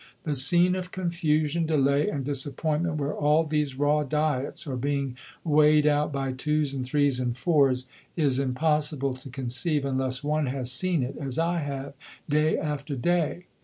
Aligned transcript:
The 0.23 0.33
scene 0.33 0.73
of 0.73 0.91
confusion, 0.91 1.67
delay, 1.67 2.09
and 2.09 2.25
disappointment 2.25 2.95
where 2.97 3.13
all 3.13 3.43
these 3.43 3.77
raw 3.77 4.01
diets 4.01 4.65
are 4.65 4.75
being 4.75 5.15
weighed 5.43 5.85
out 5.85 6.11
by 6.11 6.31
twos, 6.31 6.73
and 6.73 6.83
threes, 6.83 7.19
and 7.19 7.37
fours, 7.37 7.85
is 8.15 8.39
impossible 8.39 9.13
to 9.17 9.29
conceive, 9.29 9.85
unless 9.85 10.23
one 10.23 10.47
has 10.47 10.71
seen 10.71 11.03
it, 11.03 11.17
as 11.21 11.37
I 11.37 11.59
have, 11.59 11.93
day 12.27 12.57
after 12.57 12.95
day. 12.95 13.45